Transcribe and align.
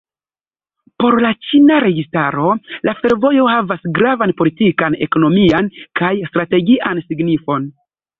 Por 1.01 1.15
la 1.23 1.29
ĉina 1.49 1.75
registaro 1.83 2.45
la 2.89 2.95
fervojo 3.01 3.43
havas 3.55 3.85
gravan 3.99 4.33
politikan, 4.39 4.97
ekonomian 5.09 5.69
kaj 6.01 6.11
strategian 6.33 7.03
signifon. 7.05 7.69